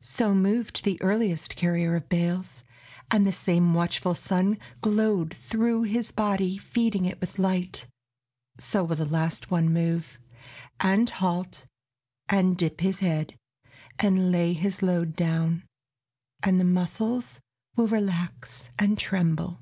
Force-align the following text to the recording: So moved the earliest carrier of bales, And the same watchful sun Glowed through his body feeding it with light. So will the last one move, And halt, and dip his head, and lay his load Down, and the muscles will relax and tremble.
So 0.00 0.34
moved 0.34 0.84
the 0.86 0.96
earliest 1.02 1.54
carrier 1.54 1.96
of 1.96 2.08
bales, 2.08 2.64
And 3.10 3.26
the 3.26 3.30
same 3.30 3.74
watchful 3.74 4.14
sun 4.14 4.58
Glowed 4.80 5.34
through 5.36 5.82
his 5.82 6.10
body 6.10 6.56
feeding 6.56 7.04
it 7.04 7.20
with 7.20 7.38
light. 7.38 7.86
So 8.58 8.82
will 8.84 8.96
the 8.96 9.04
last 9.04 9.50
one 9.50 9.70
move, 9.70 10.18
And 10.80 11.10
halt, 11.10 11.66
and 12.30 12.56
dip 12.56 12.80
his 12.80 13.00
head, 13.00 13.36
and 13.98 14.32
lay 14.32 14.54
his 14.54 14.80
load 14.82 15.14
Down, 15.14 15.64
and 16.42 16.58
the 16.58 16.64
muscles 16.64 17.38
will 17.76 17.86
relax 17.88 18.70
and 18.78 18.96
tremble. 18.98 19.60